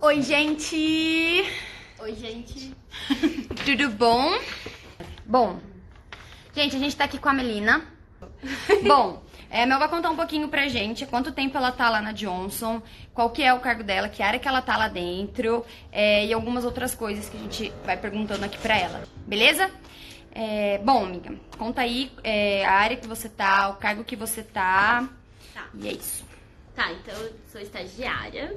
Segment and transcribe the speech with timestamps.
[0.00, 1.44] Oi, gente!
[1.98, 2.72] Oi, gente.
[3.66, 4.38] Tudo bom?
[5.26, 5.58] Bom,
[6.54, 7.84] gente, a gente tá aqui com a Melina.
[8.86, 12.00] Bom, é, a Mel vai contar um pouquinho pra gente quanto tempo ela tá lá
[12.00, 12.80] na Johnson,
[13.12, 16.32] qual que é o cargo dela, que área que ela tá lá dentro é, e
[16.32, 19.68] algumas outras coisas que a gente vai perguntando aqui pra ela, beleza?
[20.30, 24.44] É, bom, amiga, conta aí é, a área que você tá, o cargo que você
[24.44, 25.08] tá.
[25.52, 25.66] Tá.
[25.74, 26.24] E é isso.
[26.76, 28.56] Tá, então eu sou estagiária.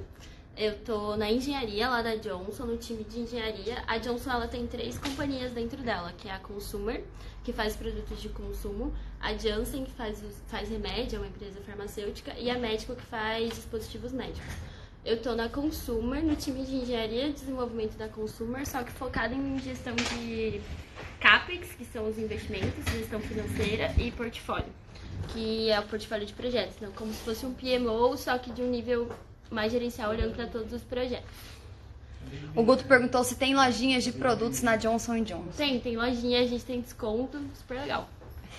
[0.57, 3.83] Eu tô na engenharia lá da Johnson, no time de engenharia.
[3.87, 7.03] A Johnson ela tem três companhias dentro dela, que é a Consumer,
[7.43, 12.33] que faz produtos de consumo, a Janssen, que faz, faz remédio, é uma empresa farmacêutica,
[12.37, 14.53] e a Médico, que faz dispositivos médicos.
[15.03, 19.33] Eu tô na Consumer, no time de engenharia e desenvolvimento da Consumer, só que focada
[19.33, 20.61] em gestão de
[21.19, 24.71] CAPEX, que são os investimentos, gestão financeira e portfólio,
[25.29, 26.75] que é o portfólio de projetos.
[26.77, 29.09] Então, como se fosse um PMO, só que de um nível
[29.51, 31.29] mais gerencial, olhando para todos os projetos.
[32.55, 35.51] O Guto perguntou se tem lojinhas de produtos na Johnson Johnson.
[35.57, 38.07] Tem, tem lojinha, a gente tem desconto, super legal.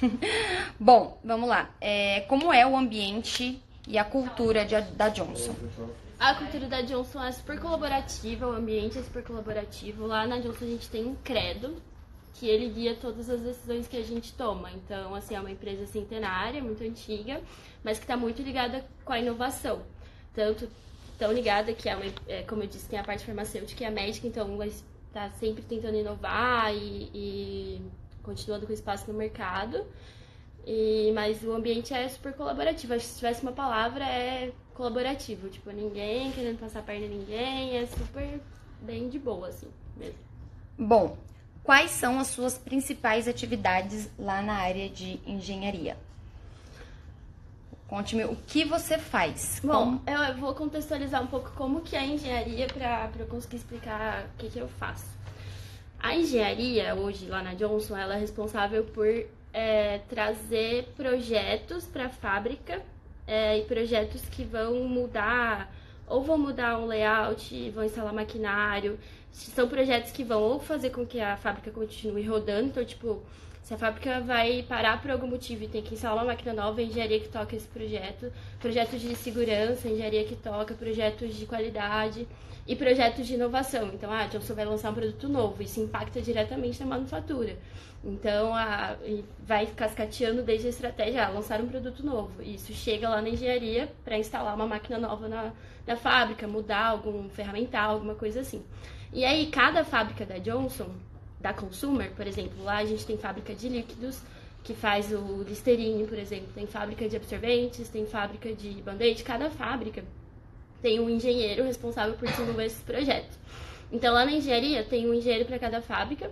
[0.78, 1.70] Bom, vamos lá.
[1.80, 5.54] É, como é o ambiente e a cultura de- da Johnson?
[6.18, 10.06] A cultura da Johnson é super colaborativa, o ambiente é super colaborativo.
[10.06, 11.76] Lá na Johnson a gente tem um credo
[12.34, 14.70] que ele guia todas as decisões que a gente toma.
[14.72, 17.40] Então, assim, é uma empresa centenária, muito antiga,
[17.84, 19.82] mas que está muito ligada com a inovação.
[20.34, 20.68] Tanto
[21.18, 23.90] tão ligada que é, uma, é, como eu disse, tem a parte farmacêutica e a
[23.90, 27.82] médica, então está sempre tentando inovar e, e
[28.22, 29.84] continuando com espaço no mercado.
[30.66, 32.94] E, mas o ambiente é super colaborativo.
[32.94, 35.48] Acho que se tivesse uma palavra é colaborativo.
[35.48, 37.76] Tipo, ninguém querendo passar a perna em ninguém.
[37.76, 38.40] É super
[38.80, 40.18] bem de boa, assim, mesmo.
[40.78, 41.16] Bom,
[41.62, 45.96] quais são as suas principais atividades lá na área de engenharia?
[47.92, 49.60] Conte-me o que você faz.
[49.62, 53.56] Bom, Como- eu vou contextualizar um pouco como que é a engenharia para eu conseguir
[53.56, 55.04] explicar o que, que eu faço.
[56.00, 59.06] A engenharia, hoje, lá na Johnson, ela é responsável por
[59.52, 62.80] é, trazer projetos para a fábrica
[63.26, 65.70] é, e projetos que vão mudar,
[66.06, 68.98] ou vão mudar um layout, vão instalar maquinário.
[69.30, 73.22] São projetos que vão ou fazer com que a fábrica continue rodando, então, tipo,
[73.62, 76.80] se a fábrica vai parar por algum motivo e tem que instalar uma máquina nova,
[76.80, 78.32] a engenharia que toca esse projeto.
[78.58, 82.26] Projetos de segurança, engenharia que toca, projetos de qualidade
[82.66, 83.90] e projetos de inovação.
[83.94, 87.56] Então, ah, a Johnson vai lançar um produto novo, isso impacta diretamente na manufatura.
[88.04, 88.96] Então, a,
[89.46, 92.42] vai cascateando desde a estratégia, ah, lançar um produto novo.
[92.42, 95.52] Isso chega lá na engenharia para instalar uma máquina nova na,
[95.86, 98.64] na fábrica, mudar algum ferramental, alguma coisa assim.
[99.12, 100.90] E aí, cada fábrica da Johnson,
[101.42, 104.22] da Consumer, por exemplo, lá a gente tem fábrica de líquidos,
[104.62, 109.50] que faz o Listerine, por exemplo, tem fábrica de absorventes, tem fábrica de band-aid, cada
[109.50, 110.04] fábrica
[110.80, 113.36] tem um engenheiro responsável por desenvolver esses projetos.
[113.90, 116.30] Então, lá na engenharia, tem um engenheiro para cada fábrica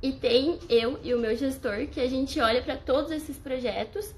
[0.00, 4.14] e tem eu e o meu gestor que a gente olha para todos esses projetos,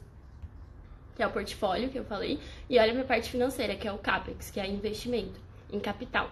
[1.17, 2.39] que é o portfólio que eu falei,
[2.69, 5.41] e olha para a parte financeira, que é o CAPEX, que é investimento
[5.73, 6.31] em capital.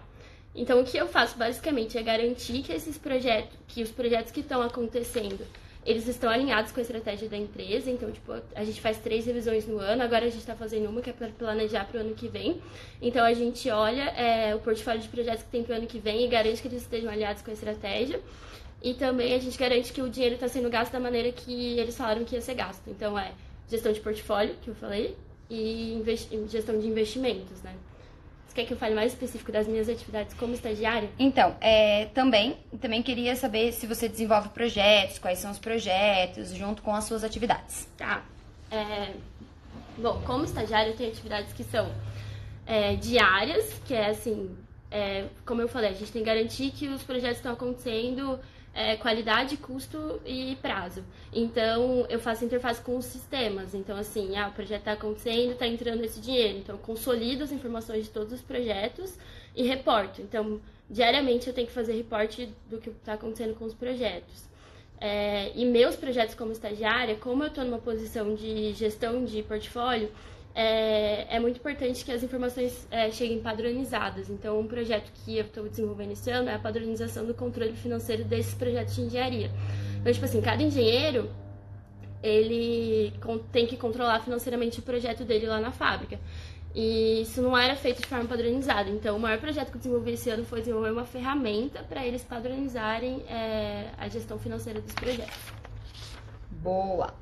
[0.55, 4.41] Então, o que eu faço basicamente é garantir que esses projetos, que os projetos que
[4.41, 5.43] estão acontecendo,
[5.85, 7.89] eles estão alinhados com a estratégia da empresa.
[7.89, 11.01] Então, tipo, a gente faz três revisões no ano, agora a gente está fazendo uma
[11.01, 12.61] que é para planejar para o ano que vem.
[13.01, 15.99] Então, a gente olha é, o portfólio de projetos que tem para o ano que
[15.99, 18.21] vem e garante que eles estejam alinhados com a estratégia.
[18.81, 21.97] E também a gente garante que o dinheiro está sendo gasto da maneira que eles
[21.97, 22.83] falaram que ia ser gasto.
[22.87, 23.31] Então, é
[23.69, 25.17] gestão de portfólio, que eu falei,
[25.49, 26.03] e
[26.49, 27.73] gestão de investimentos, né?
[28.53, 31.09] Quer que eu fale mais específico das minhas atividades como estagiária?
[31.17, 36.83] Então, é, também, também queria saber se você desenvolve projetos, quais são os projetos, junto
[36.83, 37.87] com as suas atividades.
[37.97, 38.23] Tá.
[38.69, 39.13] É,
[39.97, 41.91] bom, como estagiária, eu tenho atividades que são
[42.67, 44.55] é, diárias, que é assim,
[44.91, 48.39] é, como eu falei, a gente tem que garantir que os projetos estão acontecendo
[48.73, 51.03] é, qualidade, custo e prazo.
[51.31, 53.75] Então, eu faço interface com os sistemas.
[53.75, 56.57] Então, assim, ah, o projeto está acontecendo, está entrando esse dinheiro.
[56.57, 59.17] Então, eu consolido as informações de todos os projetos
[59.55, 60.21] e reporto.
[60.21, 64.51] Então, diariamente eu tenho que fazer reporte do que está acontecendo com os projetos.
[64.99, 70.09] É, e meus projetos como estagiária, como eu estou numa posição de gestão de portfólio,
[70.55, 74.29] é, é muito importante que as informações é, cheguem padronizadas.
[74.29, 78.23] Então, um projeto que eu estou desenvolvendo esse ano é a padronização do controle financeiro
[78.23, 79.51] desses projetos de engenharia.
[79.99, 81.29] Então, tipo assim, cada engenheiro
[82.21, 83.11] ele
[83.51, 86.19] tem que controlar financeiramente o projeto dele lá na fábrica.
[86.75, 88.89] E isso não era feito de forma padronizada.
[88.89, 92.23] Então, o maior projeto que eu desenvolvi esse ano foi desenvolver uma ferramenta para eles
[92.23, 95.37] padronizarem é, a gestão financeira dos projetos.
[96.49, 97.13] Boa.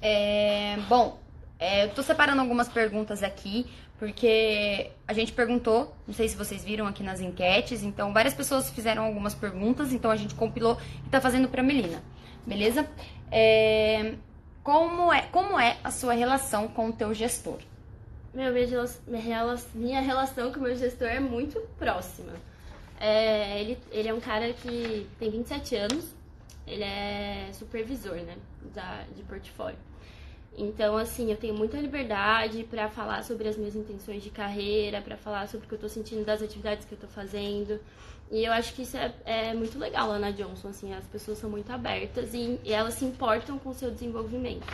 [0.00, 1.18] É, bom,
[1.60, 3.66] é, eu tô separando algumas perguntas aqui,
[3.98, 8.70] porque a gente perguntou, não sei se vocês viram aqui nas enquetes, então várias pessoas
[8.70, 12.02] fizeram algumas perguntas, então a gente compilou e tá fazendo pra Melina,
[12.46, 12.88] beleza?
[13.30, 14.14] É,
[14.62, 17.58] como, é, como é a sua relação com o teu gestor?
[18.32, 22.32] Meu, minha, minha relação com o meu gestor é muito próxima.
[22.98, 26.14] É, ele, ele é um cara que tem 27 anos,
[26.66, 28.36] ele é supervisor, né,
[28.74, 29.78] da, de portfólio.
[30.56, 35.16] Então, assim, eu tenho muita liberdade para falar sobre as minhas intenções de carreira, para
[35.16, 37.80] falar sobre o que eu tô sentindo das atividades que eu tô fazendo.
[38.30, 41.38] E eu acho que isso é, é muito legal lá na Johnson, assim, as pessoas
[41.38, 44.66] são muito abertas e, e elas se importam com o seu desenvolvimento.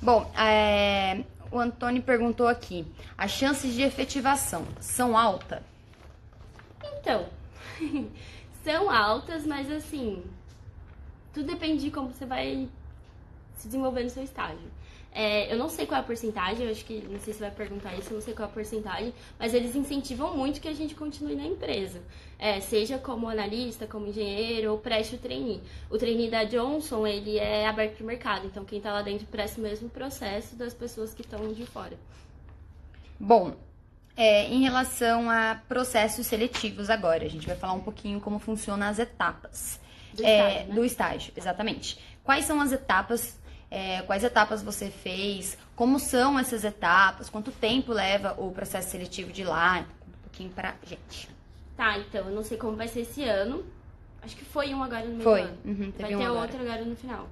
[0.00, 1.22] Bom, é,
[1.52, 2.84] o Antônio perguntou aqui,
[3.16, 5.60] as chances de efetivação são altas?
[6.98, 7.26] Então,
[8.64, 10.24] são altas, mas assim,
[11.32, 12.68] tudo depende de como você vai
[13.62, 14.70] se desenvolver no seu estágio.
[15.14, 17.50] É, eu não sei qual é a porcentagem, eu acho que, não sei se vai
[17.50, 20.72] perguntar isso, eu não sei qual é a porcentagem, mas eles incentivam muito que a
[20.72, 22.00] gente continue na empresa.
[22.38, 25.60] É, seja como analista, como engenheiro ou preste o trainee.
[25.90, 29.26] O trainee da Johnson, ele é aberto para o mercado, então quem está lá dentro
[29.26, 31.98] presta o mesmo processo das pessoas que estão de fora.
[33.20, 33.54] Bom,
[34.16, 38.86] é, em relação a processos seletivos agora, a gente vai falar um pouquinho como funcionam
[38.86, 39.78] as etapas.
[40.14, 40.74] Do é, estágio, né?
[40.74, 41.98] Do estágio, exatamente.
[42.24, 43.38] Quais são as etapas
[43.72, 49.32] é, quais etapas você fez, como são essas etapas, quanto tempo leva o processo seletivo
[49.32, 51.30] de lá, um pouquinho pra gente.
[51.74, 53.64] Tá, então, eu não sei como vai ser esse ano.
[54.20, 55.40] Acho que foi um agora no meio foi.
[55.40, 55.58] ano.
[55.64, 56.40] Uhum, vai um ter agora.
[56.42, 57.26] outro agora no final.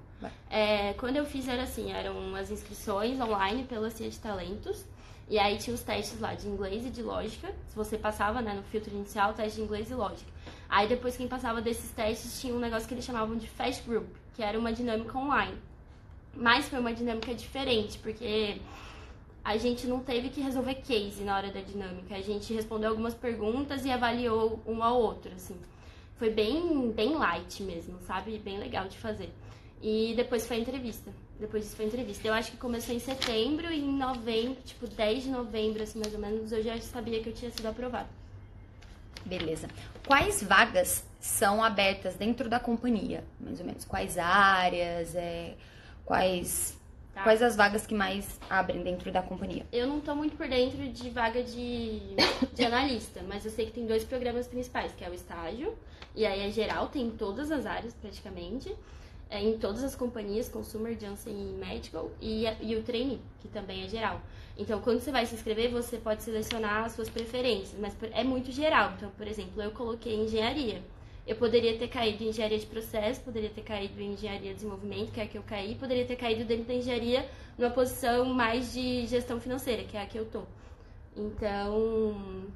[0.49, 4.87] É, quando eu fiz era assim, eram as inscrições online pela CIA de Talentos.
[5.29, 7.49] E aí tinha os testes lá de inglês e de lógica.
[7.69, 10.31] Se você passava, né, no filtro inicial, teste de inglês e lógica.
[10.71, 14.09] Aí depois quem passava desses testes tinha um negócio que eles chamavam de Fast Group,
[14.35, 15.57] que era uma dinâmica online.
[16.35, 18.61] Mas foi uma dinâmica diferente, porque
[19.45, 22.15] a gente não teve que resolver case na hora da dinâmica.
[22.15, 25.57] A gente respondeu algumas perguntas e avaliou um ao outro, assim.
[26.17, 28.39] Foi bem, bem light mesmo, sabe?
[28.39, 29.33] Bem legal de fazer.
[29.83, 31.11] E depois foi a entrevista.
[31.39, 32.29] Depois disso foi a entrevista.
[32.29, 36.13] Eu acho que começou em setembro e em novembro, tipo 10 de novembro, assim, mais
[36.13, 38.09] ou menos, eu já sabia que eu tinha sido aprovada.
[39.25, 39.69] Beleza.
[40.07, 43.25] Quais vagas são abertas dentro da companhia?
[43.41, 43.87] Mais ou menos.
[43.87, 45.15] Quais áreas?
[45.15, 45.55] É,
[46.11, 46.77] quais
[47.15, 47.25] Tá.
[47.25, 49.67] quais as vagas que mais abrem dentro da companhia?
[49.73, 52.01] Eu não tô muito por dentro de vaga de,
[52.55, 55.77] de analista, mas eu sei que tem dois programas principais, que é o estágio,
[56.15, 58.75] e aí é geral, tem em todas as áreas praticamente,
[59.29, 63.85] é, em todas as companhias, Consumer, Janssen e Medical, e, e o trainee, que também
[63.85, 64.21] é geral.
[64.57, 68.51] Então, quando você vai se inscrever, você pode selecionar as suas preferências, mas é muito
[68.53, 68.95] geral.
[68.97, 70.81] Então, por exemplo, eu coloquei engenharia.
[71.27, 75.13] Eu poderia ter caído em engenharia de processo, poderia ter caído em engenharia de desenvolvimento,
[75.13, 78.73] que é a que eu caí, poderia ter caído dentro da engenharia numa posição mais
[78.73, 80.43] de gestão financeira, que é a que eu tô.
[81.17, 82.47] Então,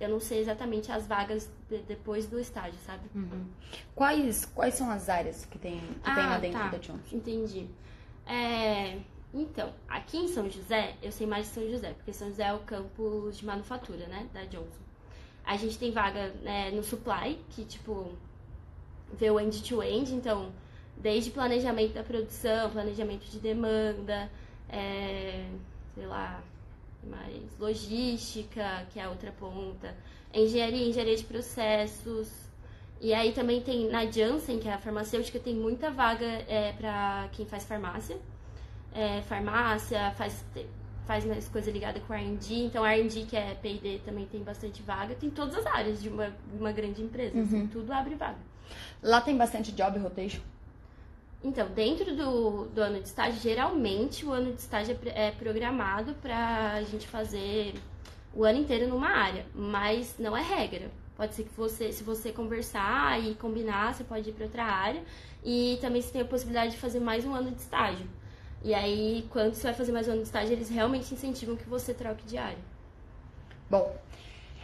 [0.00, 3.02] eu não sei exatamente as vagas de- depois do estágio, sabe?
[3.94, 6.68] Quais quais são as áreas que tem que tem lá dentro tá.
[6.68, 7.16] da Johnson?
[7.16, 7.68] Entendi.
[8.26, 8.98] É,
[9.32, 12.52] então, aqui em São José, eu sei mais de São José, porque São José é
[12.52, 14.82] o campus de manufatura, né, da Johnson.
[15.44, 18.12] A gente tem vaga né, no supply, que, tipo,
[19.12, 20.52] vê o end-to-end, então,
[20.96, 24.30] desde planejamento da produção, planejamento de demanda,
[24.68, 25.46] é,
[25.94, 26.42] sei lá,
[27.04, 29.94] mais logística, que é a outra ponta,
[30.32, 32.30] engenharia, engenharia de processos,
[33.02, 37.28] e aí também tem na Janssen, que é a farmacêutica, tem muita vaga é, para
[37.32, 38.16] quem faz farmácia.
[38.94, 40.44] É, farmácia, faz,
[41.06, 42.54] faz mais coisa ligada com R&D.
[42.54, 45.14] Então, R&D, que é P&D, também tem bastante vaga.
[45.14, 47.38] Tem todas as áreas de uma, uma grande empresa.
[47.40, 48.38] assim, tudo abre vaga.
[49.02, 50.40] Lá tem bastante job rotation.
[51.44, 56.14] Então, dentro do, do ano de estágio, geralmente o ano de estágio é é programado
[56.14, 57.74] para a gente fazer
[58.32, 60.90] o ano inteiro numa área, mas não é regra.
[61.16, 65.02] Pode ser que você, se você conversar e combinar, você pode ir para outra área.
[65.44, 68.06] E também você tem a possibilidade de fazer mais um ano de estágio.
[68.64, 71.68] E aí, quando você vai fazer mais um ano de estágio, eles realmente incentivam que
[71.68, 72.58] você troque de área.
[73.68, 73.96] Bom,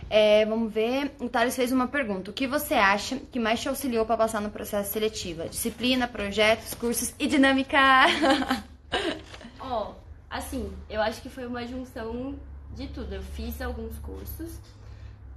[0.08, 1.12] é, vamos ver.
[1.20, 2.30] O Thales fez uma pergunta.
[2.30, 5.48] O que você acha que mais te auxiliou para passar no processo seletivo?
[5.48, 7.78] Disciplina, projetos, cursos e dinâmica?
[9.60, 9.94] Ó,
[10.30, 12.36] assim, eu acho que foi uma junção
[12.76, 13.14] de tudo.
[13.14, 14.60] Eu fiz alguns cursos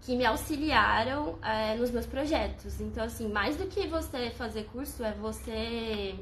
[0.01, 2.79] que me auxiliaram é, nos meus projetos.
[2.79, 6.15] Então, assim, mais do que você fazer curso, é você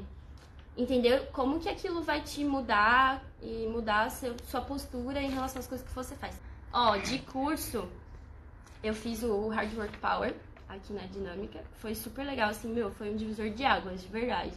[0.76, 5.66] entender como que aquilo vai te mudar e mudar seu, sua postura em relação às
[5.66, 6.40] coisas que você faz.
[6.72, 7.88] Ó, de curso,
[8.82, 10.34] eu fiz o Hard Work Power
[10.68, 11.62] aqui na Dinâmica.
[11.78, 14.54] Foi super legal, assim, meu, foi um divisor de águas, de verdade.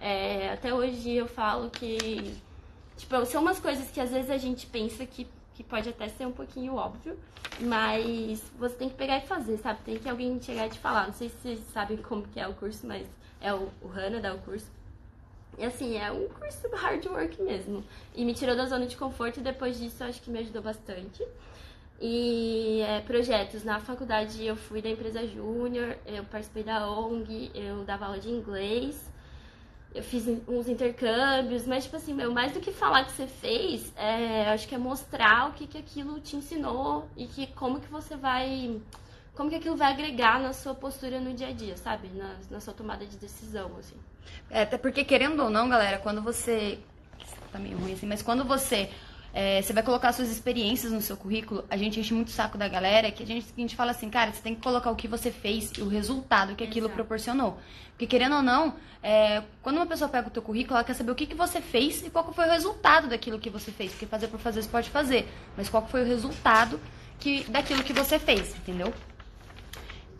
[0.00, 2.40] É, até hoje eu falo que,
[2.96, 6.26] tipo, são umas coisas que às vezes a gente pensa que, que pode até ser
[6.26, 7.18] um pouquinho óbvio,
[7.60, 9.80] mas você tem que pegar e fazer, sabe?
[9.84, 11.06] Tem que alguém chegar e te falar.
[11.06, 13.06] Não sei se vocês sabem como que é o curso, mas
[13.40, 14.70] é o, o Hannah dá o curso.
[15.58, 17.84] E assim, é um curso hard work mesmo.
[18.14, 21.26] E me tirou da zona de conforto e depois disso acho que me ajudou bastante.
[22.00, 23.64] E é, projetos.
[23.64, 28.30] Na faculdade eu fui da empresa júnior, eu participei da ONG, eu dava aula de
[28.30, 29.10] inglês,
[29.92, 33.92] eu fiz uns intercâmbios, mas tipo assim, meu, mais do que falar que você fez,
[33.96, 37.88] é, acho que é mostrar o que, que aquilo te ensinou e que como que
[37.88, 38.80] você vai.
[39.38, 42.08] Como que aquilo vai agregar na sua postura no dia a dia, sabe?
[42.08, 43.94] Na, na sua tomada de decisão, assim.
[44.50, 46.80] É, até porque, querendo ou não, galera, quando você.
[47.52, 48.90] Tá meio ruim assim, mas quando você
[49.32, 52.58] é, você vai colocar suas experiências no seu currículo, a gente enche muito o saco
[52.58, 54.96] da galera, que a gente, a gente fala assim, cara, você tem que colocar o
[54.96, 56.96] que você fez e o resultado que aquilo Exato.
[56.96, 57.58] proporcionou.
[57.90, 61.12] Porque querendo ou não, é, quando uma pessoa pega o teu currículo, ela quer saber
[61.12, 63.92] o que, que você fez e qual foi o resultado daquilo que você fez.
[63.92, 66.80] Porque fazer por fazer você pode fazer, mas qual foi o resultado
[67.20, 68.92] que, daquilo que você fez, entendeu?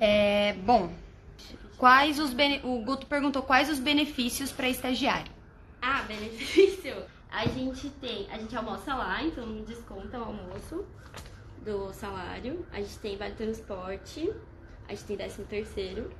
[0.00, 0.92] É, bom,
[1.76, 5.32] quais os o Guto perguntou quais os benefícios para estagiário.
[5.80, 6.94] Ah, benefício.
[7.30, 10.84] A gente tem, a gente almoça lá, então desconta o almoço
[11.64, 12.64] do salário.
[12.72, 14.32] A gente tem vale transporte,
[14.88, 16.10] a gente tem décimo terceiro,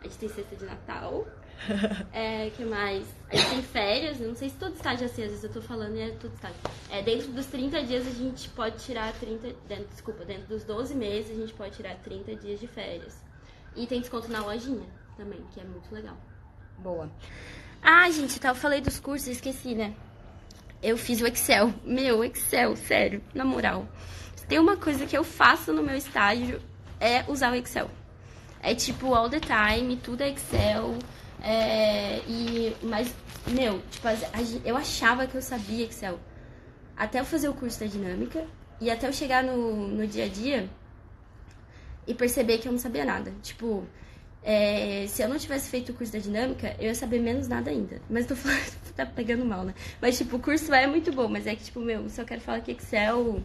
[0.00, 1.26] a gente tem cesta de Natal.
[2.12, 3.06] É, que mais?
[3.30, 5.62] A gente tem férias, não sei se todo estágio é assim, às vezes eu tô
[5.62, 6.56] falando e é todo estágio.
[6.90, 9.54] É, dentro dos 30 dias a gente pode tirar 30.
[9.66, 13.23] Dentro, desculpa, dentro dos 12 meses a gente pode tirar 30 dias de férias.
[13.76, 16.16] E tem desconto na lojinha também, que é muito legal.
[16.78, 17.10] Boa.
[17.82, 19.94] Ah, gente, tá, eu falei dos cursos, esqueci, né?
[20.84, 21.72] eu fiz o Excel.
[21.82, 23.88] Meu, Excel, sério, na moral.
[24.46, 26.60] tem uma coisa que eu faço no meu estágio
[27.00, 27.90] é usar o Excel.
[28.60, 30.94] É tipo all the time, tudo é Excel.
[31.42, 33.12] É, e, mas,
[33.46, 34.06] meu, tipo,
[34.64, 36.20] eu achava que eu sabia Excel.
[36.94, 38.46] Até eu fazer o curso da dinâmica
[38.78, 40.68] e até eu chegar no, no dia a dia
[42.06, 43.32] e perceber que eu não sabia nada.
[43.42, 43.84] Tipo,
[44.42, 47.70] é, se eu não tivesse feito o curso da dinâmica, eu ia saber menos nada
[47.70, 48.00] ainda.
[48.10, 49.74] Mas tô falando, tá pegando mal, né?
[50.00, 52.40] Mas, tipo, o curso é muito bom, mas é que, tipo, meu, se eu quero
[52.40, 53.42] falar que Excel.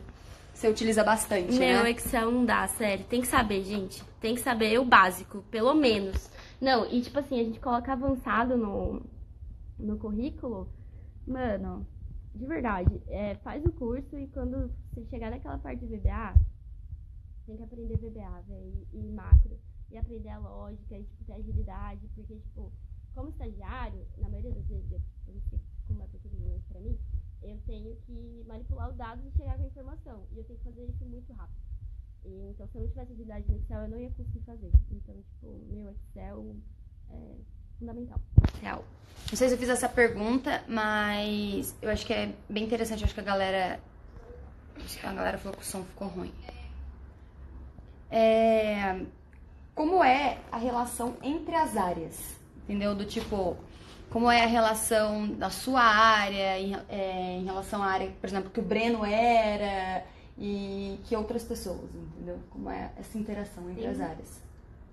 [0.54, 1.92] Você utiliza bastante, meu, né?
[1.92, 3.06] Excel não dá, sério.
[3.06, 4.04] Tem que saber, gente.
[4.20, 6.30] Tem que saber o básico, pelo menos.
[6.60, 9.02] Não, e tipo assim, a gente coloca avançado no,
[9.78, 10.70] no currículo.
[11.26, 11.88] Mano,
[12.36, 16.36] de verdade, é, faz o curso e quando você chegar naquela parte de VBA,
[17.50, 22.08] tem que aprender VBA, velho, e macro e aprender a lógica e tipo, ter agilidade,
[22.14, 22.72] porque, tipo,
[23.16, 26.96] como estagiário, na maioria das vezes, eu, eu como é tudo novo pra mim,
[27.42, 30.28] eu tenho que manipular os dados e chegar com a informação.
[30.32, 31.58] E eu tenho que fazer isso muito rápido.
[32.26, 34.72] E, então, se eu não tivesse agilidade no Excel, eu não ia conseguir fazer.
[34.92, 36.56] Então, tipo, meu Excel
[37.10, 37.36] é
[37.80, 38.22] fundamental.
[38.62, 38.84] Real.
[39.32, 43.02] Não sei se eu fiz essa pergunta, mas eu acho que é bem interessante.
[43.02, 43.80] Eu acho que a galera.
[44.76, 46.34] Acho que a galera falou que o som ficou ruim.
[48.12, 49.02] É,
[49.76, 52.96] como é a relação entre as áreas, entendeu?
[52.96, 53.56] Do tipo,
[54.10, 58.50] como é a relação da sua área em, é, em relação à área, por exemplo,
[58.50, 60.04] que o Breno era
[60.38, 62.40] e que outras pessoas, entendeu?
[62.50, 63.90] Como é essa interação entre Sim.
[63.90, 64.42] as áreas.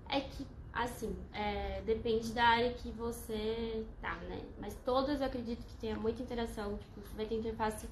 [0.09, 4.41] É que, assim, é, depende da área que você tá, né?
[4.59, 7.87] Mas todas eu acredito que tenha muita interação, tipo, você vai ter interface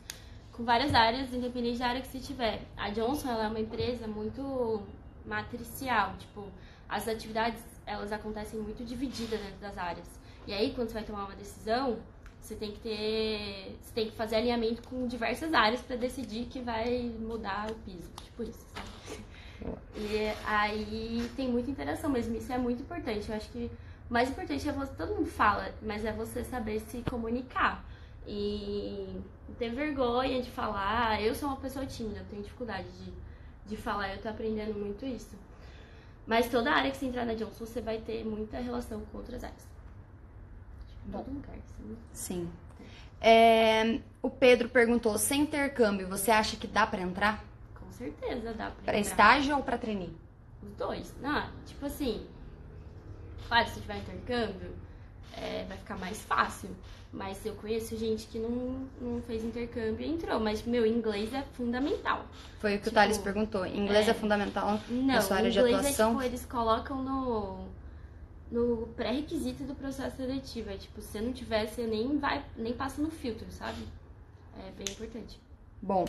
[0.51, 2.61] com várias áreas, independente da área que você tiver.
[2.77, 4.81] A Johnson, ela é uma empresa muito
[5.25, 6.47] matricial, tipo,
[6.87, 10.07] as atividades elas acontecem muito divididas dentro das áreas.
[10.47, 11.99] E aí, quando você vai tomar uma decisão,
[12.39, 16.61] você tem que ter, você tem que fazer alinhamento com diversas áreas para decidir que
[16.61, 19.23] vai mudar o piso, tipo isso, sabe?
[19.95, 23.29] E aí tem muita interação mesmo, isso é muito importante.
[23.29, 23.71] Eu acho que
[24.09, 27.83] o mais importante é você, todo mundo fala, mas é você saber se comunicar.
[28.27, 29.21] E
[29.57, 31.21] ter vergonha de falar.
[31.21, 33.13] Eu sou uma pessoa tímida, eu tenho dificuldade de,
[33.65, 35.35] de falar, eu tô aprendendo muito isso.
[36.27, 39.43] Mas toda área que você entrar na Johnson, você vai ter muita relação com outras
[39.43, 39.67] áreas.
[41.05, 41.97] Bom, todo lugar, sim.
[42.13, 42.49] Sim.
[43.21, 47.43] É, o Pedro perguntou, sem intercâmbio, você acha que dá pra entrar?
[47.79, 50.15] Com certeza dá pra, pra estágio ou pra trainee?
[50.63, 51.13] Os dois.
[51.21, 52.25] Não, tipo assim,
[53.47, 54.75] claro, se tiver intercâmbio,
[55.37, 56.69] é, vai ficar mais fácil.
[57.11, 60.39] Mas eu conheço gente que não, não fez intercâmbio e entrou.
[60.39, 62.25] Mas, meu, inglês é fundamental.
[62.59, 63.65] Foi o que tipo, o Thales perguntou.
[63.65, 66.13] Inglês é, é fundamental não, na sua área de atuação?
[66.13, 67.67] Não, é, tipo, eles colocam no,
[68.51, 70.69] no pré-requisito do processo seletivo.
[70.69, 73.81] É tipo, se não tiver, você nem, vai, nem passa no filtro, sabe?
[74.57, 75.39] É bem importante.
[75.81, 76.05] Bom,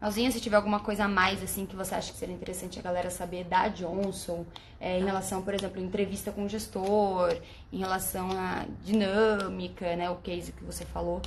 [0.00, 2.82] Alzinha, se tiver alguma coisa a mais, assim, que você acha que seria interessante a
[2.82, 4.46] galera saber da Johnson,
[4.80, 7.36] é, em relação, por exemplo, entrevista com o gestor,
[7.72, 11.20] em relação à dinâmica, né, o case que você falou.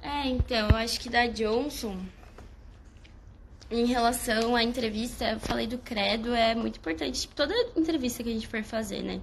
[0.00, 1.98] É, então, eu acho que da Johnson,
[3.70, 7.22] em relação à entrevista, eu falei do credo, é muito importante.
[7.22, 9.20] Tipo, toda entrevista que a gente for fazer, né?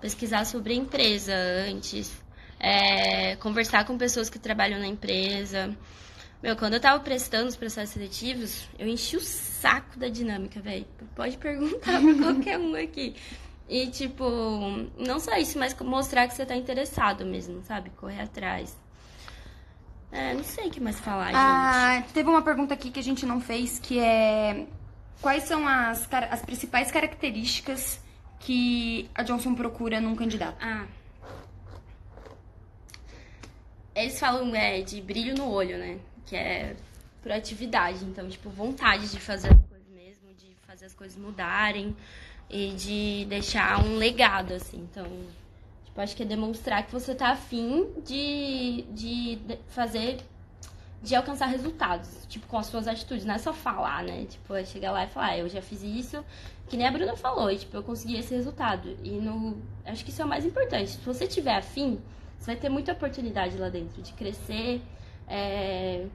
[0.00, 1.32] Pesquisar sobre a empresa
[1.68, 2.12] antes,
[2.60, 5.74] é, conversar com pessoas que trabalham na empresa.
[6.44, 10.84] Meu, quando eu tava prestando os processos seletivos, eu enchi o saco da dinâmica, velho.
[11.16, 13.16] Pode perguntar pra qualquer um aqui.
[13.66, 14.22] E, tipo,
[14.98, 17.88] não só isso, mas mostrar que você tá interessado mesmo, sabe?
[17.96, 18.76] Correr atrás.
[20.12, 22.12] É, não sei o que mais falar, ah, gente.
[22.12, 24.66] Teve uma pergunta aqui que a gente não fez, que é...
[25.22, 27.98] Quais são as, as principais características
[28.40, 30.58] que a Johnson procura num candidato?
[30.60, 30.84] Ah.
[33.94, 35.98] Eles falam é, de brilho no olho, né?
[36.26, 36.76] Que é
[37.22, 38.04] proatividade.
[38.04, 41.96] Então, tipo, vontade de fazer as coisas mesmo, de fazer as coisas mudarem
[42.50, 44.78] e de deixar um legado, assim.
[44.78, 45.06] Então,
[45.94, 49.38] Tipo, acho que é demonstrar que você tá afim de, de
[49.68, 50.18] fazer,
[51.00, 53.24] de alcançar resultados, tipo, com as suas atitudes.
[53.24, 54.24] Não é só falar, né?
[54.24, 56.24] Tipo, é chegar lá e falar, ah, eu já fiz isso,
[56.68, 58.96] que nem a Bruna falou, e, tipo, eu consegui esse resultado.
[59.04, 60.90] E no, acho que isso é o mais importante.
[60.90, 62.00] Se você tiver afim,
[62.36, 64.82] você vai ter muita oportunidade lá dentro de crescer,
[65.28, 66.06] é,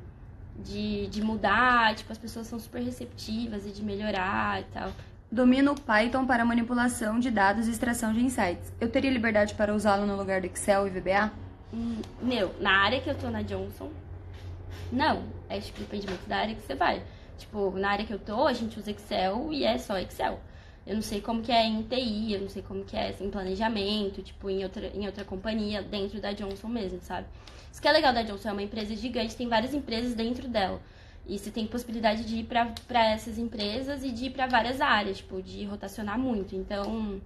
[0.58, 4.92] de, de mudar, tipo, as pessoas são super receptivas e de melhorar e tal.
[5.32, 8.74] Domino Python para manipulação de dados e extração de insights.
[8.82, 11.32] Eu teria liberdade para usá-lo no lugar do Excel e VBA?
[11.72, 13.92] Hum, meu, na área que eu tô na Johnson,
[14.92, 15.24] não.
[15.48, 17.04] É tipo, depende muito da área que você vai.
[17.38, 20.40] Tipo, na área que eu tô, a gente usa Excel e é só Excel.
[20.90, 23.30] Eu não sei como que é em TI, eu não sei como que é em
[23.30, 27.28] planejamento, tipo, em outra, em outra companhia, dentro da Johnson mesmo, sabe?
[27.72, 30.82] Isso que é legal da Johnson, é uma empresa gigante, tem várias empresas dentro dela.
[31.28, 35.18] E você tem possibilidade de ir para essas empresas e de ir para várias áreas,
[35.18, 36.56] tipo, de rotacionar muito.
[36.56, 37.22] Então,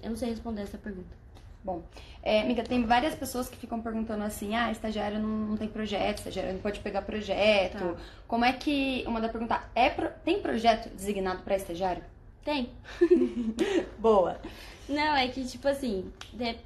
[0.00, 1.18] eu não sei responder essa pergunta.
[1.64, 1.82] Bom,
[2.22, 6.18] é, amiga, tem várias pessoas que ficam perguntando assim, ah, estagiário não, não tem projeto,
[6.18, 7.76] estagiário não pode pegar projeto.
[7.76, 7.96] Tá.
[8.28, 12.04] Como é que, uma da pergunta, é pro, tem projeto designado para estagiário?
[12.44, 12.70] Tem.
[13.98, 14.40] Boa.
[14.88, 16.10] Não, é que, tipo assim,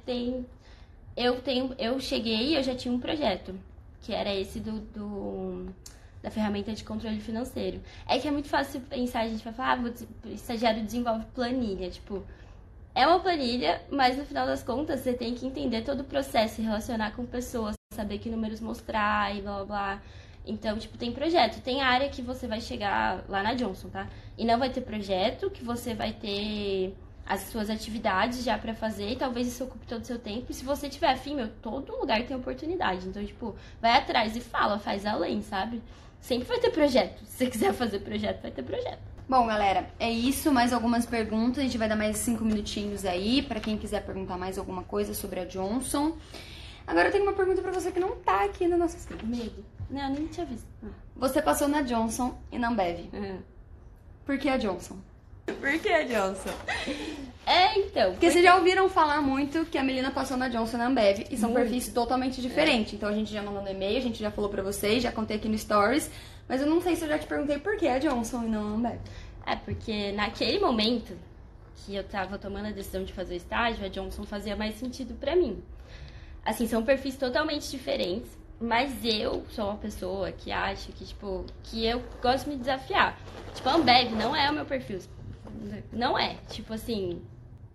[0.05, 0.45] tem...
[1.15, 3.57] Eu tenho, eu cheguei e eu já tinha um projeto,
[4.01, 5.73] que era esse do, do
[6.21, 7.79] da ferramenta de controle financeiro.
[8.07, 11.89] É que é muito fácil pensar, a gente vai falar, ah, o estagiário desenvolve planilha,
[11.89, 12.23] tipo,
[12.95, 16.61] é uma planilha, mas no final das contas você tem que entender todo o processo,
[16.61, 20.01] relacionar com pessoas, saber que números mostrar e blá blá blá.
[20.45, 21.61] Então, tipo, tem projeto.
[21.61, 24.07] Tem área que você vai chegar lá na Johnson, tá?
[24.37, 29.09] E não vai ter projeto, que você vai ter as suas atividades já para fazer
[29.09, 30.45] e talvez isso ocupe todo o seu tempo.
[30.51, 33.07] E se você tiver afim, meu, todo lugar tem oportunidade.
[33.07, 35.81] Então, tipo, vai atrás e fala, faz além, sabe?
[36.21, 37.23] Sempre vai ter projeto.
[37.25, 38.99] Se você quiser fazer projeto, vai ter projeto.
[39.27, 40.51] Bom, galera, é isso.
[40.51, 41.59] Mais algumas perguntas.
[41.59, 45.15] A gente vai dar mais cinco minutinhos aí para quem quiser perguntar mais alguma coisa
[45.15, 46.15] sobre a Johnson.
[46.85, 49.25] Agora eu tenho uma pergunta para você que não tá aqui no nosso script.
[49.25, 49.65] Medo.
[49.89, 50.67] Não, eu nem tinha visto.
[51.15, 53.09] Você passou na Johnson e na Ambev.
[53.13, 53.39] Uhum.
[54.25, 54.97] Por que a Johnson?
[55.45, 56.49] Por que a Johnson?
[57.45, 58.11] É, então.
[58.11, 61.37] Porque, vocês já ouviram falar muito que a Melina passou na Johnson na Ambev e
[61.37, 61.69] são muito.
[61.69, 62.93] perfis totalmente diferentes.
[62.93, 62.95] É.
[62.95, 65.37] Então a gente já mandou no e-mail, a gente já falou pra vocês, já contei
[65.37, 66.09] aqui no Stories.
[66.49, 68.61] Mas eu não sei se eu já te perguntei por que a Johnson e não
[68.61, 68.99] a Ambev.
[69.45, 71.15] É, porque naquele momento
[71.75, 75.13] que eu tava tomando a decisão de fazer o estágio, a Johnson fazia mais sentido
[75.13, 75.63] para mim.
[76.43, 81.85] Assim, são perfis totalmente diferentes, mas eu sou uma pessoa que acha que, tipo, que
[81.85, 83.19] eu gosto de me desafiar.
[83.53, 84.99] Tipo, Ambev não é o meu perfil.
[85.91, 86.35] Não é.
[86.49, 87.21] Tipo assim,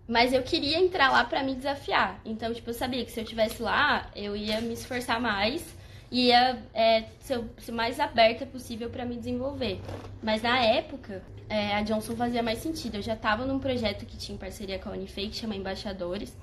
[0.07, 2.19] mas eu queria entrar lá para me desafiar.
[2.25, 5.63] Então, tipo, eu sabia que se eu tivesse lá, eu ia me esforçar mais
[6.11, 9.79] e ia é, ser o mais aberta possível para me desenvolver.
[10.21, 12.95] Mas na época, é, a Johnson fazia mais sentido.
[12.95, 16.35] Eu já estava num projeto que tinha parceria com a Unifei, que chama Embaixadores.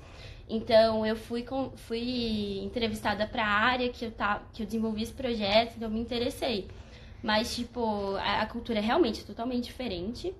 [0.49, 5.03] Então, eu fui, com, fui entrevistada para a área que eu, tá, que eu desenvolvi
[5.03, 6.67] esse projeto, então eu me interessei.
[7.21, 10.33] Mas, tipo, a, a cultura é realmente totalmente diferente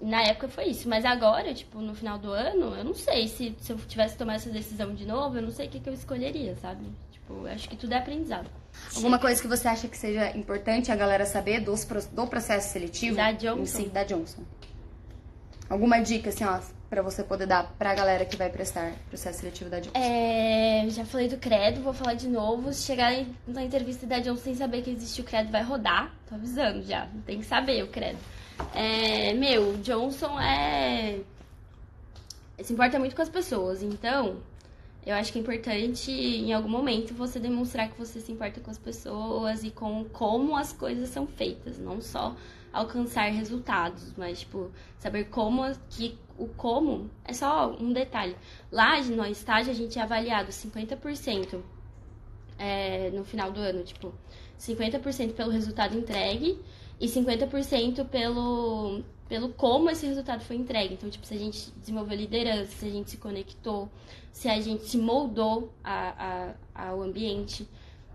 [0.00, 0.88] na época foi isso.
[0.88, 4.36] Mas agora, tipo, no final do ano, eu não sei se, se eu tivesse tomado
[4.36, 6.84] essa decisão de novo, eu não sei o que, que eu escolheria, sabe?
[7.12, 8.48] Tipo, acho que tudo é aprendizado.
[8.94, 13.16] Alguma coisa que você acha que seja importante a galera saber dos, do processo seletivo?
[13.16, 13.66] Da Johnson.
[13.66, 14.42] Si, da Johnson.
[15.68, 19.70] Alguma dica, assim, ó, pra você poder dar pra galera que vai prestar processo seletivo
[19.70, 19.96] da Johnson?
[19.96, 22.72] É, já falei do Credo, vou falar de novo.
[22.72, 23.12] Se chegar
[23.46, 26.12] na entrevista da Johnson sem saber que existe o Credo, vai rodar.
[26.28, 27.06] Tô avisando já.
[27.24, 28.18] Tem que saber o Credo.
[28.74, 31.20] É, meu, Johnson é.
[32.60, 34.38] Se importa muito com as pessoas, então
[35.04, 38.70] eu acho que é importante em algum momento você demonstrar que você se importa com
[38.70, 42.36] as pessoas e com como as coisas são feitas, não só
[42.72, 48.36] alcançar resultados, mas tipo, saber como que o como é só um detalhe.
[48.70, 51.60] Lá no estágio a gente é avaliado 50%
[52.58, 54.12] é, no final do ano, tipo,
[54.58, 56.60] 50% pelo resultado entregue
[57.00, 60.94] e 50% pelo, pelo como esse resultado foi entregue.
[60.94, 63.88] Então, tipo, se a gente desenvolveu liderança, se a gente se conectou,
[64.32, 67.66] se a gente se moldou a, a, ao ambiente.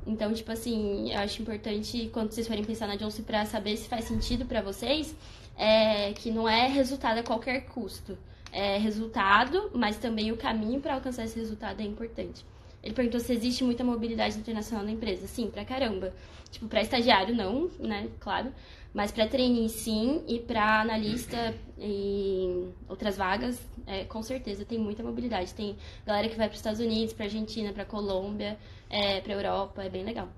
[0.05, 3.87] Então, tipo assim, eu acho importante quando vocês forem pensar na Johnson para saber se
[3.87, 5.15] faz sentido para vocês,
[5.57, 8.17] é que não é resultado a qualquer custo.
[8.51, 12.45] É resultado, mas também o caminho para alcançar esse resultado é importante.
[12.83, 15.27] Ele perguntou se existe muita mobilidade internacional na empresa.
[15.27, 16.13] Sim, pra caramba.
[16.51, 18.09] Tipo, para estagiário não, né?
[18.19, 18.51] Claro.
[18.95, 25.03] Mas para trainee sim e para analista e outras vagas, é, com certeza tem muita
[25.03, 25.53] mobilidade.
[25.53, 28.57] Tem galera que vai para os Estados Unidos, para Argentina, para Colômbia,
[28.89, 30.29] é, para Europa, é bem legal.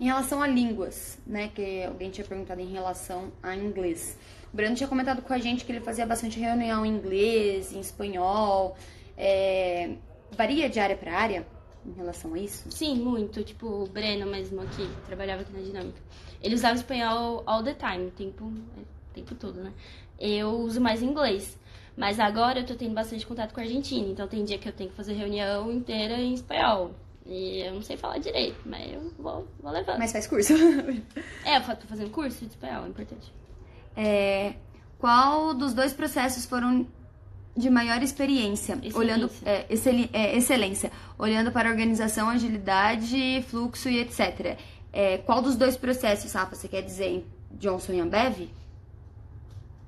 [0.00, 4.18] Em relação a línguas, né, que alguém tinha perguntado em relação a inglês.
[4.52, 7.78] O Breno tinha comentado com a gente que ele fazia bastante reunião em inglês, em
[7.78, 8.76] espanhol.
[9.16, 9.92] É...
[10.32, 11.46] Varia de área para área?
[11.86, 12.70] em relação a isso?
[12.70, 13.42] Sim, muito.
[13.42, 16.00] Tipo, o Breno mesmo aqui, trabalhava aqui na Dinâmica.
[16.42, 19.72] Ele usava espanhol all the time, o tempo, o tempo todo, né?
[20.18, 21.58] Eu uso mais inglês.
[21.96, 24.72] Mas agora eu tô tendo bastante contato com a Argentina, então tem dia que eu
[24.72, 26.92] tenho que fazer reunião inteira em espanhol.
[27.26, 29.98] E eu não sei falar direito, mas eu vou, vou levando.
[29.98, 30.54] Mas faz curso?
[31.44, 33.32] é, eu tô fazendo curso de espanhol, é importante.
[33.96, 34.54] É,
[34.98, 36.86] qual dos dois processos foram
[37.56, 38.98] de maior experiência, excelência.
[38.98, 44.56] olhando é, excel, é, excelência, olhando para organização, agilidade, fluxo e etc.
[44.92, 48.50] É, qual dos dois processos, Rafa, você quer dizer Johnson e Ambev?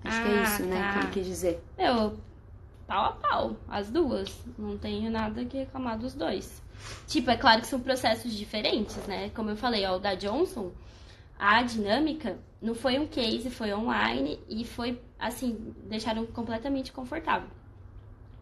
[0.04, 0.92] Acho ah, que é ah, isso, né, tá.
[0.92, 1.64] que ele quis dizer.
[1.78, 2.18] Eu,
[2.86, 4.32] pau a pau, as duas.
[4.58, 6.62] Não tenho nada que reclamar dos dois.
[7.06, 9.30] Tipo, é claro que são processos diferentes, né?
[9.30, 10.72] Como eu falei, ó, o da Johnson,
[11.38, 17.48] a dinâmica não foi um case, foi online e foi, assim, deixaram completamente confortável.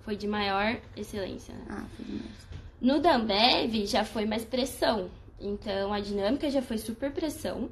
[0.00, 1.54] Foi de maior excelência.
[1.54, 1.64] Né?
[1.68, 2.50] Ah, foi demais.
[2.80, 5.10] No Dambev já foi mais pressão.
[5.40, 7.70] Então a dinâmica já foi super pressão.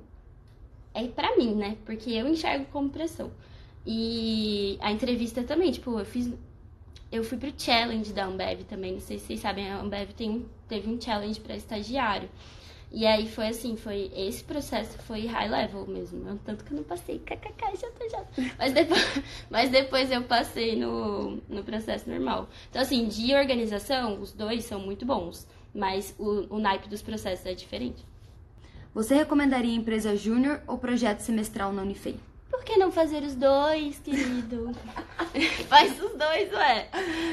[0.94, 1.76] É pra mim, né?
[1.84, 3.30] Porque eu enxergo como pressão.
[3.86, 6.32] E a entrevista também, tipo, eu fiz.
[7.10, 8.92] Eu fui pro challenge da Ambev também.
[8.92, 12.28] Não sei se vocês sabem, a Ambev tem, teve um challenge para estagiário.
[12.90, 16.38] E aí foi assim, foi esse processo foi high level mesmo.
[16.44, 17.76] Tanto que eu não passei kkk
[18.10, 18.24] já.
[18.58, 22.48] Mas depois, mas depois eu passei no, no processo normal.
[22.70, 25.46] Então assim, de organização, os dois são muito bons,
[25.78, 28.04] mas o, o naipe dos processos é diferente.
[28.92, 32.16] Você recomendaria empresa júnior ou projeto semestral na Unifei?
[32.50, 34.72] Por que não fazer os dois, querido?
[35.68, 36.88] Faz os dois, ué.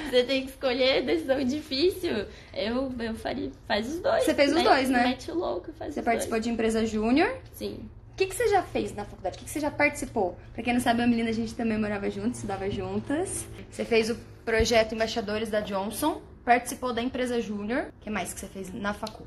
[0.10, 2.26] Você tem que escolher, decisão difícil.
[2.54, 4.24] Eu, eu faria, faz os dois.
[4.24, 5.04] Você fez os dois, né?
[5.08, 6.44] Mete o louco, faz Você os participou dois.
[6.44, 7.36] de empresa júnior.
[7.54, 7.90] Sim.
[8.14, 9.36] O que, que você já fez na faculdade?
[9.36, 10.38] O que, que você já participou?
[10.54, 13.46] Pra quem não sabe, a menina a gente também morava junto, estudava juntas.
[13.72, 17.88] Você fez o projeto Embaixadores da Johnson, participou da empresa júnior.
[18.00, 19.26] O que mais que você fez na facu?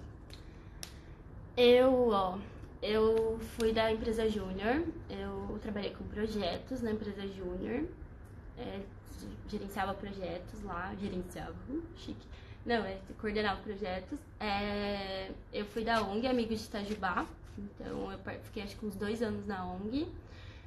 [1.57, 2.39] Eu, ó,
[2.81, 7.85] eu fui da empresa Júnior, eu trabalhei com projetos na empresa Júnior,
[8.57, 8.81] é,
[9.49, 12.25] gerenciava projetos lá, gerenciava, uh, chique.
[12.65, 14.21] Não, é, coordenava projetos.
[14.39, 17.27] É, eu fui da ONG Amigos de Itajubá,
[17.59, 20.07] então eu fiquei acho que uns dois anos na ONG.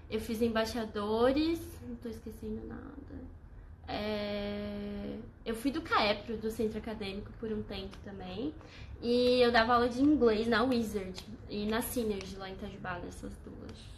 [0.10, 3.41] Eu fiz embaixadores, não tô esquecendo nada.
[3.88, 5.16] É,
[5.46, 8.54] eu fui do CAEPRO, do Centro Acadêmico, por um tempo também.
[9.02, 13.34] E eu dava aula de inglês na Wizard e na Synergy lá em Itajubá, nessas
[13.44, 13.92] duas.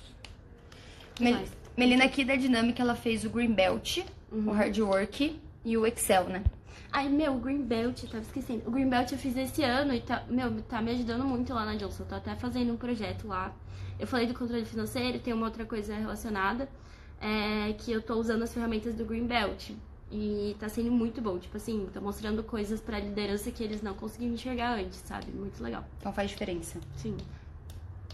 [1.20, 1.44] Mel
[1.76, 4.00] Melina aqui da Dinâmica, ela fez o Green Belt,
[4.32, 4.50] uhum.
[4.50, 6.44] o Hard Work e o Excel, né?
[6.92, 8.68] Ai, meu, o Green Belt, tava esquecendo.
[8.68, 11.66] O Green Belt eu fiz esse ano e tá, meu, tá me ajudando muito lá
[11.66, 12.04] na Johnson.
[12.04, 13.52] Eu tô até fazendo um projeto lá.
[14.00, 16.70] Eu falei do controle financeiro, tem uma outra coisa relacionada,
[17.24, 19.72] é, que eu tô usando as ferramentas do Green Belt.
[20.12, 21.40] E tá sendo muito bom.
[21.40, 25.32] Tipo assim, tá mostrando coisas pra liderança que eles não conseguiam enxergar antes, sabe?
[25.32, 25.86] Muito legal.
[26.00, 26.80] Então faz diferença.
[26.98, 27.16] Sim.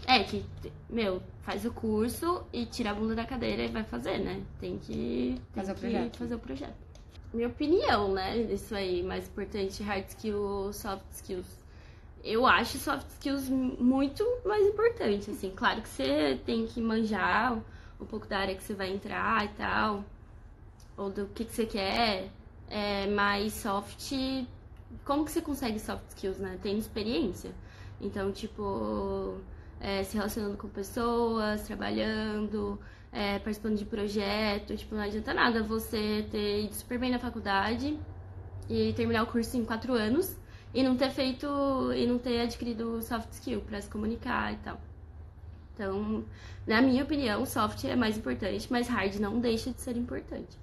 [0.06, 0.44] É que,
[0.88, 4.40] meu, faz o curso e tira a bunda da cadeira e vai fazer, né?
[4.58, 6.16] Tem que, tem fazer, que o projeto.
[6.16, 6.74] fazer o projeto.
[7.34, 8.38] Minha opinião, né?
[8.38, 11.46] Isso aí, mais importante, hard skills, soft skills.
[12.24, 15.52] Eu acho soft skills muito mais importante, assim.
[15.54, 17.60] Claro que você tem que manjar
[18.00, 20.04] um pouco da área que você vai entrar e tal
[21.00, 22.28] ou do que, que você quer,
[22.68, 24.12] é, mais soft.
[25.04, 26.58] Como que você consegue soft skills, né?
[26.62, 27.52] Tendo experiência.
[28.00, 29.38] Então, tipo,
[29.80, 32.78] é, se relacionando com pessoas, trabalhando,
[33.10, 34.80] é, participando de projetos.
[34.80, 37.98] Tipo, não adianta nada você ter ido super bem na faculdade
[38.68, 40.36] e terminar o curso em quatro anos
[40.74, 41.46] e não ter feito
[41.94, 44.78] e não ter adquirido soft skill para se comunicar e tal.
[45.74, 46.24] Então,
[46.66, 50.58] na minha opinião, soft é mais importante, mas hard não deixa de ser importante.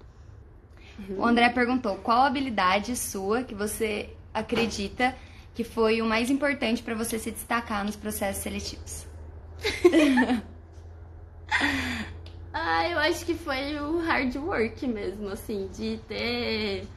[0.98, 1.20] Uhum.
[1.20, 5.14] O André perguntou qual habilidade sua que você acredita
[5.54, 9.06] que foi o mais importante para você se destacar nos processos seletivos.
[12.60, 16.88] Ah, eu acho que foi o hard work mesmo, assim, de ter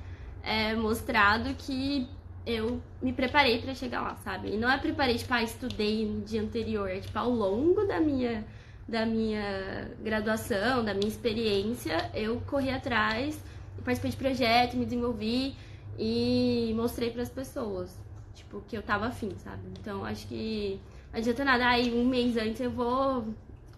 [0.41, 2.09] é, mostrado que
[2.45, 4.49] eu me preparei para chegar lá, sabe?
[4.49, 7.99] E não é preparei, tipo, ah, estudei no dia anterior, é tipo, ao longo da
[7.99, 8.45] minha,
[8.87, 13.39] da minha graduação, da minha experiência, eu corri atrás,
[13.83, 15.55] participei de projeto, me desenvolvi
[15.97, 17.99] e mostrei para as pessoas,
[18.33, 19.61] tipo, que eu tava afim, sabe?
[19.79, 20.79] Então, acho que
[21.11, 23.25] não adianta nada, aí um mês antes eu vou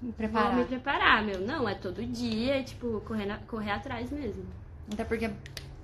[0.01, 0.51] Me preparar.
[0.51, 1.39] Vou me preparar, meu.
[1.39, 4.45] Não, é todo dia, tipo, correr, correr atrás mesmo.
[4.91, 5.29] Até porque,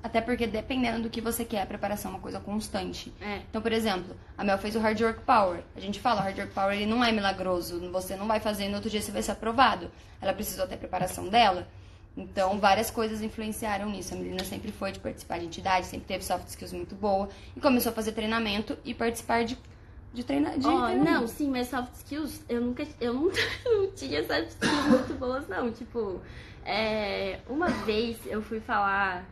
[0.01, 3.13] até porque dependendo do que você quer, a preparação é uma coisa constante.
[3.19, 3.41] É.
[3.49, 5.61] Então, por exemplo, a Mel fez o Hard Work Power.
[5.75, 7.79] A gente fala, o Hard Work Power ele não é milagroso.
[7.91, 9.91] Você não vai fazer e no outro dia você vai ser aprovado.
[10.21, 11.67] Ela precisou ter a preparação dela.
[12.15, 14.13] Então, várias coisas influenciaram nisso.
[14.13, 17.29] A menina sempre foi de participar de entidade, sempre teve soft skills muito boa.
[17.55, 19.57] E começou a fazer treinamento e participar de,
[20.13, 21.03] de, treina, de treinamento.
[21.03, 22.87] não, sim, mas soft skills, eu nunca.
[23.01, 23.31] Eu não,
[23.65, 25.71] não tinha soft skills muito boas, não.
[25.71, 26.21] Tipo,
[26.65, 29.25] é, uma vez eu fui falar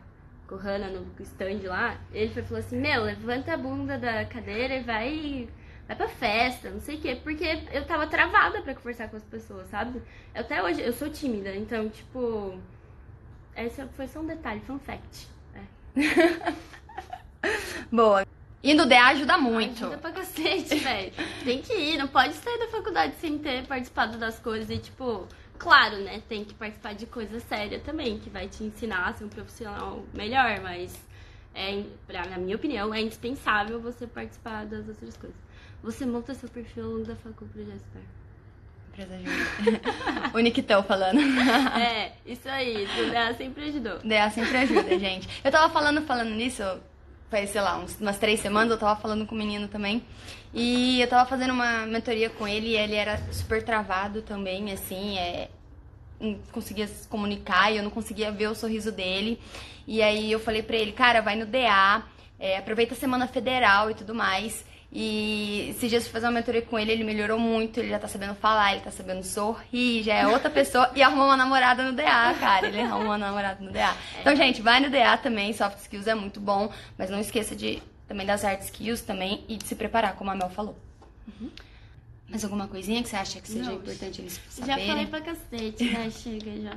[0.48, 4.24] com o Hanna no stand lá, ele foi falou assim, meu, levanta a bunda da
[4.24, 5.48] cadeira e vai.
[5.86, 7.18] Vai pra festa, não sei o quê.
[7.22, 10.02] Porque eu tava travada pra conversar com as pessoas, sabe?
[10.34, 12.58] Até hoje, eu sou tímida, então, tipo.
[13.56, 15.28] Esse foi só um detalhe, fun fact.
[15.54, 16.54] É.
[17.90, 18.26] Boa.
[18.62, 19.84] E no DA ajuda muito.
[19.84, 21.12] Ajuda pra cacete, velho.
[21.44, 24.68] Tem que ir, não pode sair da faculdade sem ter participado das coisas.
[24.68, 25.26] E, tipo,
[25.58, 26.22] claro, né?
[26.28, 30.04] Tem que participar de coisa séria também, que vai te ensinar a ser um profissional
[30.14, 30.96] melhor, mas,
[31.54, 35.36] é, pra, na minha opinião, é indispensável você participar das outras coisas.
[35.82, 38.02] Você monta seu perfil ao longo da faculdade, Jasper.
[38.88, 40.30] Empresa ajuda.
[40.34, 41.20] o Niquitão falando.
[41.78, 43.98] É, isso aí, tu DA sempre ajudou.
[43.98, 45.28] DA sempre ajuda, gente.
[45.44, 46.62] Eu tava falando, falando nisso,
[47.30, 50.02] faz, sei lá, uns, umas três semanas, eu tava falando com o menino também.
[50.52, 55.18] E eu tava fazendo uma mentoria com ele e ele era super travado também, assim,
[55.18, 55.50] é.
[56.20, 59.40] Não conseguia se comunicar e eu não conseguia ver o sorriso dele.
[59.86, 62.02] E aí eu falei pra ele, cara, vai no DA,
[62.40, 64.64] é, aproveita a semana federal e tudo mais.
[64.90, 68.08] E esses dias fui fazer uma mentoria com ele, ele melhorou muito, ele já tá
[68.08, 71.92] sabendo falar, ele tá sabendo sorrir, já é outra pessoa e arrumou uma namorada no
[71.92, 72.66] DA, cara.
[72.66, 73.94] Ele arrumou uma namorada no DA.
[74.20, 77.82] Então, gente, vai no DA também, soft skills é muito bom, mas não esqueça de
[78.06, 80.76] também das hard skills também e de se preparar, como a Mel falou.
[82.26, 84.86] Mais alguma coisinha que você acha que seja Não, importante eles Já saberem?
[84.86, 86.10] falei pra cacete, né?
[86.10, 86.76] Chega já.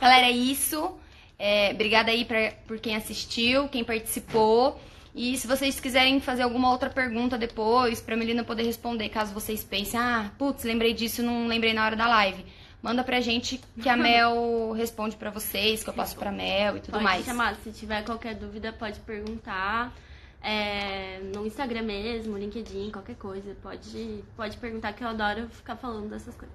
[0.00, 0.96] Galera, é isso.
[1.38, 4.80] É, obrigada aí pra, por quem assistiu, quem participou.
[5.14, 9.62] E se vocês quiserem fazer alguma outra pergunta depois, pra Melina poder responder, caso vocês
[9.62, 12.44] pensem, ah, putz, lembrei disso e não lembrei na hora da live.
[12.82, 16.80] Manda pra gente que a Mel responde pra vocês, que eu passo pra Mel e
[16.80, 17.24] tudo pode mais.
[17.24, 19.94] chamar, se tiver qualquer dúvida, pode perguntar.
[20.42, 23.56] É, no Instagram mesmo, LinkedIn, qualquer coisa.
[23.62, 26.54] Pode, pode perguntar que eu adoro ficar falando dessas coisas.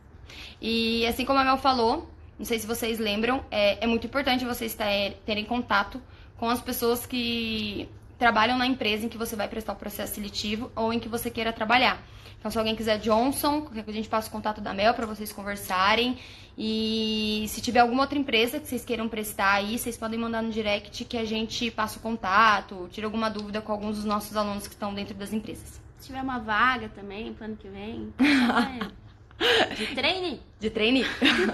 [0.61, 4.45] E assim como a Mel falou, não sei se vocês lembram, é, é muito importante
[4.45, 5.99] vocês ter- terem contato
[6.37, 7.89] com as pessoas que
[8.19, 11.31] trabalham na empresa em que você vai prestar o processo seletivo ou em que você
[11.31, 12.03] queira trabalhar.
[12.37, 16.17] Então, se alguém quiser Johnson, a gente passa o contato da Mel para vocês conversarem.
[16.57, 20.51] E se tiver alguma outra empresa que vocês queiram prestar aí, vocês podem mandar no
[20.51, 24.67] direct que a gente passa o contato, tira alguma dúvida com alguns dos nossos alunos
[24.67, 25.81] que estão dentro das empresas.
[25.97, 28.13] Se tiver uma vaga também pro ano que vem,
[29.77, 30.41] de treine.
[30.59, 31.05] De trainee.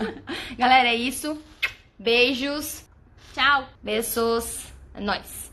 [0.58, 1.40] Galera, é isso.
[1.98, 2.86] Beijos.
[3.34, 3.68] Tchau!
[3.82, 4.68] Beijos.
[4.94, 5.45] É nóis.